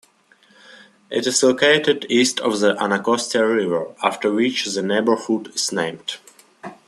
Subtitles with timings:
[1.11, 6.17] It is located east of the Anacostia River, after which the neighborhood is named.